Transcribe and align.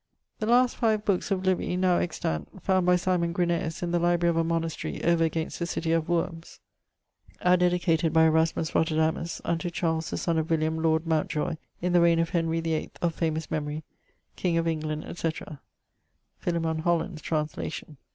'The 0.39 0.47
last 0.47 0.75
five 0.77 1.05
bookes 1.05 1.29
of 1.29 1.45
Livy 1.45 1.77
nowe 1.77 1.99
extant, 1.99 2.47
found 2.63 2.87
by 2.87 2.95
Symon 2.95 3.33
Grinaeus 3.33 3.83
in 3.83 3.91
the 3.91 3.99
library 3.99 4.31
of 4.31 4.35
a 4.37 4.43
monastery 4.43 4.99
over 5.03 5.23
against 5.23 5.59
the 5.59 5.67
citie 5.67 5.91
of 5.91 6.09
Wormbs, 6.09 6.59
are 7.43 7.55
dedicated 7.55 8.11
by 8.11 8.23
Erasmus 8.25 8.71
Roterodamus 8.73 9.41
unto 9.45 9.69
Charles 9.69 10.09
the 10.09 10.17
son 10.17 10.39
of 10.39 10.49
William 10.49 10.81
lord 10.81 11.05
Montjoy 11.05 11.55
in 11.83 11.93
the 11.93 12.01
reigne 12.01 12.19
of 12.19 12.29
Henry 12.31 12.59
the 12.59 12.73
eight 12.73 12.97
of 12.99 13.13
famous 13.13 13.51
memory, 13.51 13.83
king 14.35 14.57
of 14.57 14.67
England, 14.67 15.05
etc.' 15.05 15.61
Philemon 16.39 16.79
Holland's 16.79 17.21
translation. 17.21 17.97